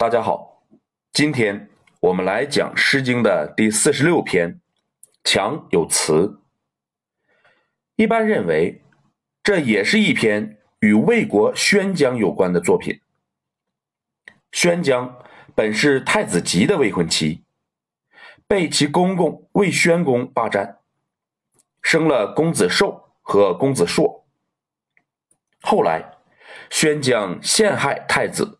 [0.00, 0.62] 大家好，
[1.12, 1.68] 今天
[1.98, 4.54] 我们来讲《诗经》的第四十六篇
[5.24, 6.12] 《强有词》。
[7.96, 8.80] 一般认为，
[9.42, 13.00] 这也是一篇与魏国宣姜有关的作品。
[14.52, 15.18] 宣姜
[15.56, 17.42] 本是太子吉的未婚妻，
[18.46, 20.78] 被其公公魏宣公霸占，
[21.82, 24.24] 生了公子寿和公子硕。
[25.60, 26.12] 后来，
[26.70, 28.57] 宣姜陷害太子。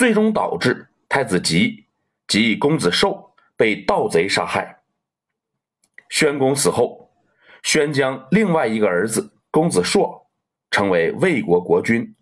[0.00, 1.86] 最终导致太子吉
[2.26, 4.80] 及公子寿被盗贼杀害。
[6.08, 7.12] 宣公死后，
[7.62, 10.26] 宣将另外一个儿子公子硕
[10.70, 12.16] 成为魏国国君，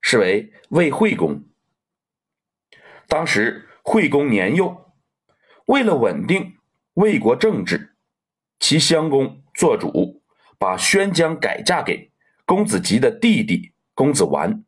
[0.00, 1.44] 是为魏惠公。
[3.06, 4.92] 当时惠公年幼，
[5.66, 6.56] 为了稳定
[6.94, 7.94] 魏国政治，
[8.58, 10.20] 其襄公做主，
[10.58, 12.10] 把宣姜改嫁给
[12.44, 14.64] 公子吉的弟弟公子完。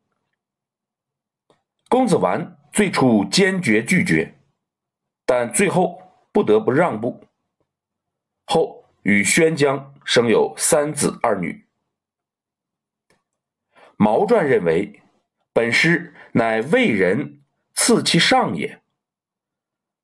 [1.88, 4.34] 公子完最初坚决拒绝，
[5.24, 7.24] 但最后不得不让步。
[8.46, 11.66] 后与宣姜生有三子二女。
[13.96, 15.02] 毛传认为，
[15.52, 17.42] 本诗乃魏人
[17.74, 18.82] 赐其上也。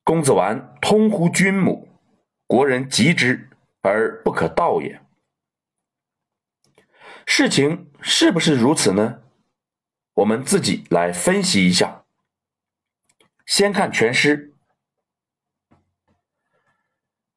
[0.05, 1.89] 公子完通乎君母，
[2.47, 3.51] 国人及之
[3.83, 5.01] 而不可道也。
[7.27, 9.23] 事情是不是如此呢？
[10.21, 12.05] 我们自己来分析一下。
[13.47, 14.55] 先看全诗：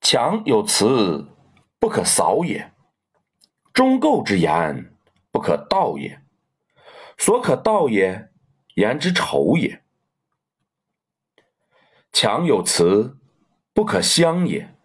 [0.02, 1.30] 强有词，
[1.80, 2.72] 不可扫也；
[3.74, 4.94] 忠构之言，
[5.32, 6.22] 不可道也。
[7.18, 8.30] 所可道也，
[8.76, 9.82] 言之丑也。
[12.12, 13.18] 强有词，
[13.74, 14.76] 不可相也；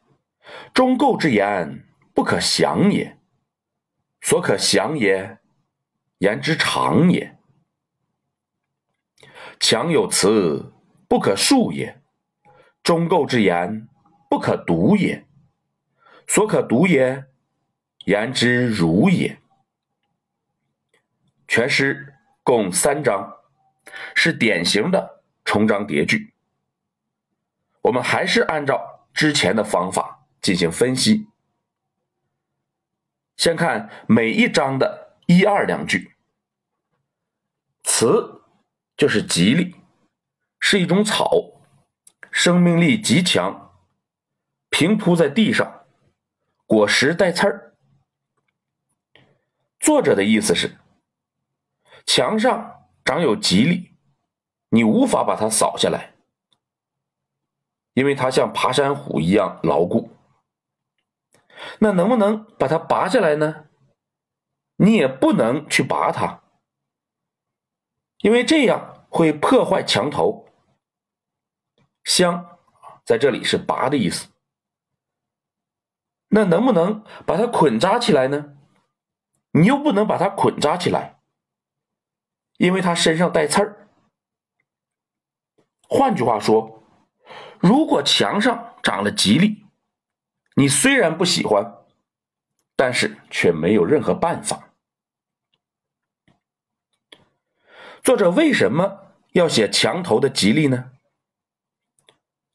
[0.72, 3.18] 忠构之言，不可降也。
[4.20, 5.38] 所可降也，
[6.18, 7.37] 言之长也。
[9.60, 10.72] 强有词，
[11.08, 12.00] 不可述也；
[12.82, 13.88] 忠构之言，
[14.30, 15.26] 不可读也。
[16.26, 17.24] 所可读也，
[18.04, 19.40] 言之如也。
[21.48, 23.36] 全诗共三章，
[24.14, 26.34] 是典型的重章叠句。
[27.82, 31.26] 我们还是按照之前的方法进行分析。
[33.36, 36.14] 先看每一章的一二两句，
[37.82, 38.37] 词。
[38.98, 39.76] 就是吉利，
[40.58, 41.30] 是一种草，
[42.32, 43.72] 生命力极强，
[44.70, 45.84] 平铺在地上，
[46.66, 47.76] 果实带刺儿。
[49.78, 50.76] 作者的意思是，
[52.06, 53.92] 墙上长有吉利，
[54.70, 56.14] 你无法把它扫下来，
[57.94, 60.10] 因为它像爬山虎一样牢固。
[61.78, 63.66] 那能不能把它拔下来呢？
[64.74, 66.42] 你也不能去拔它。
[68.20, 70.46] 因为这样会破坏墙头。
[72.04, 72.58] 香
[73.04, 74.28] 在这里是拔的意思。
[76.28, 78.56] 那能不能把它捆扎起来呢？
[79.52, 81.20] 你又不能把它捆扎起来，
[82.58, 83.88] 因为它身上带刺儿。
[85.88, 86.84] 换句话说，
[87.58, 89.64] 如果墙上长了吉利，
[90.54, 91.78] 你虽然不喜欢，
[92.76, 94.67] 但是却没有任何办法。
[98.08, 100.92] 作者为什么要写墙头的吉利呢？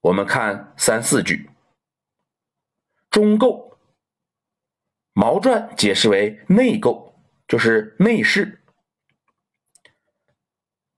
[0.02, 1.48] 我们看三四句。
[3.12, 3.78] 中构，
[5.14, 8.64] 毛传解释为内构，就是内饰；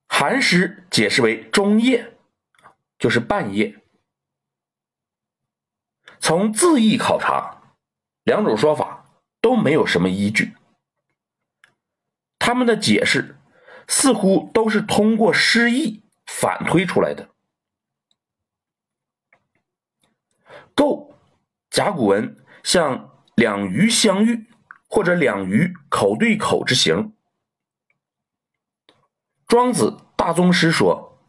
[0.07, 2.15] 寒食解释为中夜，
[2.97, 3.83] 就是半夜。
[6.21, 7.75] 从字义考察，
[8.23, 10.55] 两种说法都没有什么依据，
[12.39, 13.35] 他们的解释。
[13.87, 17.29] 似乎都是通过诗意反推出来的。
[20.73, 21.15] 构，
[21.69, 24.45] 甲骨文像两鱼相遇
[24.87, 27.13] 或者两鱼口对口之形。
[29.47, 31.21] 庄子大宗师说：“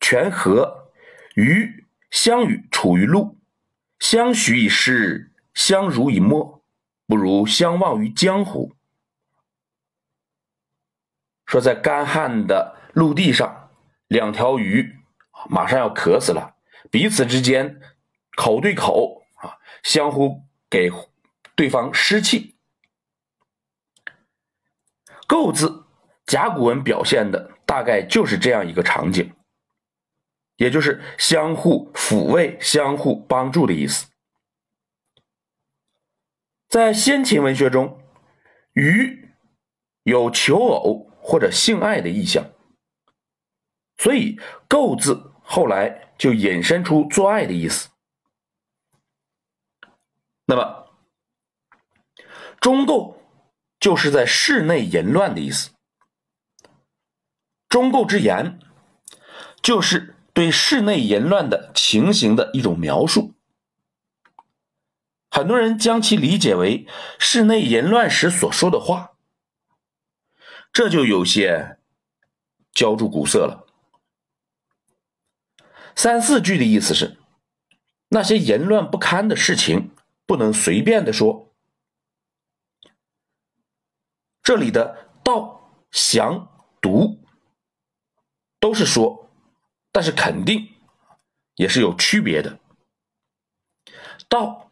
[0.00, 0.90] 泉河
[1.34, 3.38] 鱼相与处于陆，
[3.98, 6.62] 相许以诗，相濡以沫，
[7.06, 8.75] 不如相忘于江湖。”
[11.46, 13.70] 说在干旱的陆地上，
[14.08, 14.96] 两条鱼
[15.48, 16.56] 马上要渴死了，
[16.90, 17.80] 彼此之间
[18.36, 20.90] 口对口啊，相互给
[21.54, 22.56] 对方湿气。
[25.28, 25.86] 构字
[26.26, 29.32] 甲骨文表现的大概就是这样一个场景，
[30.56, 34.06] 也就是相互抚慰、相互帮助的意思。
[36.68, 38.00] 在先秦文学中，
[38.72, 39.30] 鱼
[40.02, 41.12] 有求偶。
[41.28, 42.52] 或者性爱的意象，
[43.98, 44.38] 所以
[44.68, 47.88] “构”字后来就引申出做爱的意思。
[50.44, 50.86] 那么，
[52.60, 53.20] 中构
[53.80, 55.70] 就是在室内淫乱的意思。
[57.68, 58.60] 中构之言，
[59.60, 63.34] 就是对室内淫乱的情形的一种描述。
[65.28, 66.86] 很多人将其理解为
[67.18, 69.15] 室内淫乱时所说的话，
[70.76, 71.78] 这就有些
[72.70, 73.66] 浇筑古色了。
[75.94, 77.16] 三四句的意思是，
[78.08, 79.96] 那些淫乱不堪的事情。
[80.26, 81.54] 不能随便的说，
[84.42, 87.24] 这里的道、详、读
[88.60, 89.30] 都是说，
[89.92, 90.68] 但是肯定
[91.54, 92.58] 也是有区别的。
[94.28, 94.70] 道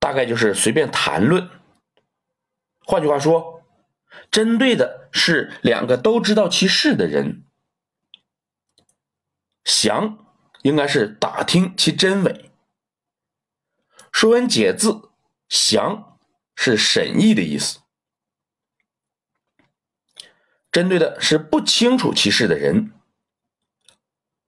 [0.00, 1.48] 大概就是随便谈论，
[2.80, 3.57] 换句话说，
[4.30, 7.44] 针对的是两个都知道其事的人。
[9.64, 10.26] 详
[10.62, 12.32] 应该是打听其真伪。
[14.10, 14.92] 《说文解字》
[15.48, 16.18] 详
[16.54, 17.80] 是审议的意思，
[20.72, 22.92] 针对的是不清楚其事的人。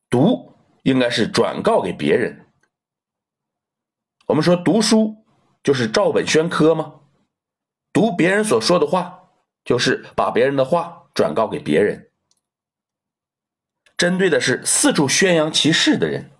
[0.08, 2.46] 读应该是转告给别人。
[4.26, 5.24] 我们说读书
[5.62, 7.00] 就是照本宣科吗？
[7.92, 9.19] 读别人所说的话，
[9.70, 12.10] 就是把别人的话转告给别人。
[13.96, 16.32] 针对的是四处宣扬其事的人。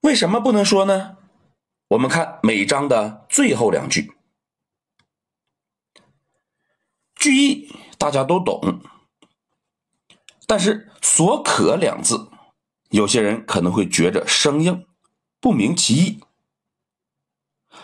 [0.00, 1.18] 为什么不能说呢？
[1.90, 4.12] 我们看每章的最后两句，
[7.14, 8.80] 句意大家都懂，
[10.48, 12.28] 但是“所可”两字，
[12.90, 14.88] 有些人可能会觉着生硬，
[15.40, 16.20] 不明其意。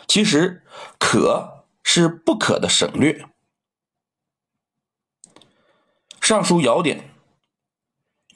[0.07, 0.63] 其实
[0.99, 3.13] “可”是不可的省略，
[6.21, 7.01] 《尚书尧典》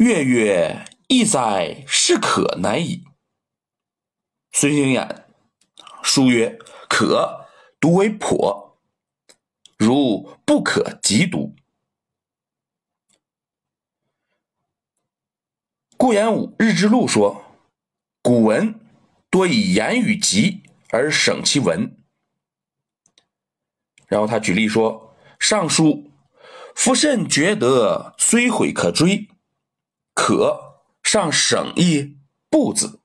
[0.05, 3.05] 月月意哉，是可难矣。
[4.53, 5.25] 孙兴衍
[6.03, 6.59] 书曰
[6.89, 7.47] ：“可
[7.81, 8.79] 读为颇，
[9.77, 11.57] 如不可即读。”
[15.97, 17.45] 顾炎武《日之录》说
[18.23, 18.79] ：“古文
[19.31, 21.97] 多以言语急而省其文。”
[24.09, 26.13] 然后他举例说：“尚书
[26.75, 29.29] 夫甚觉得虽悔可追，
[30.15, 32.19] 可尚省一
[32.49, 33.01] 不字。”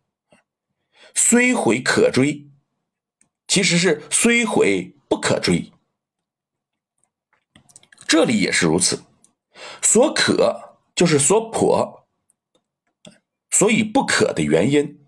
[1.15, 2.49] 虽悔可追，
[3.47, 5.71] 其实是虽悔不可追。
[8.07, 9.03] 这里也是如此，
[9.81, 12.07] 所可就是所迫，
[13.51, 15.02] 所以不可的原因。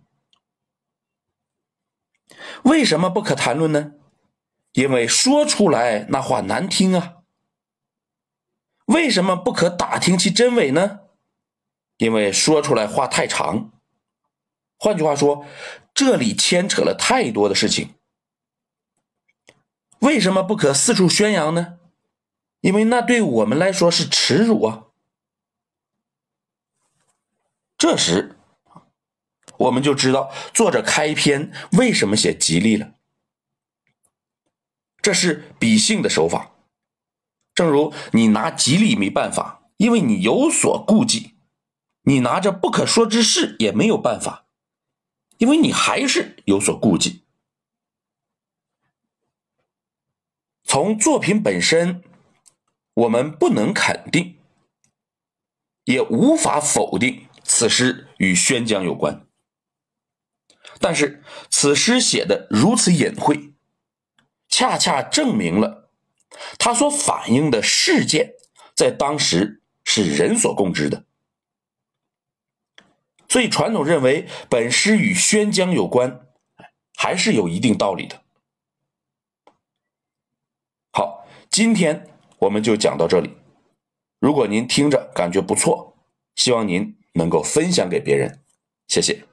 [2.65, 3.93] 为什么不可谈论呢？
[4.73, 7.15] 因为说出来那话难听啊。
[8.85, 10.99] 为什么不可打听其真伪呢？
[11.97, 13.71] 因为说出来话太长。
[14.77, 15.45] 换句话说。
[15.97, 17.95] 这里牵扯了太多的事情，
[19.99, 21.79] 为什么不可四处宣扬呢？
[22.59, 24.87] 因为那对我们来说是耻辱啊！
[27.77, 28.34] 这时，
[29.59, 32.93] 我们就知道作者开篇为什么写吉利了。
[35.01, 36.51] 这是比兴的手法，
[37.53, 41.35] 正如你拿吉利没办法，因为你有所顾忌；
[42.03, 44.43] 你拿着不可说之事也没有办法。
[45.37, 47.25] 因为你还是有所顾忌。
[50.63, 52.01] 从作品本身，
[52.93, 54.37] 我们不能肯定，
[55.83, 59.27] 也无法否定此诗与宣讲有关。
[60.79, 63.53] 但是此诗写的如此隐晦，
[64.49, 65.89] 恰恰证明了
[66.57, 68.33] 他所反映的事件
[68.75, 71.05] 在当时是人所共知的。
[73.27, 76.27] 所以，传统认为本诗与宣江有关，
[76.95, 78.21] 还是有一定道理的。
[80.91, 82.07] 好，今天
[82.39, 83.35] 我们就讲到这里。
[84.19, 85.97] 如果您听着感觉不错，
[86.35, 88.41] 希望您能够分享给别人，
[88.87, 89.25] 谢谢。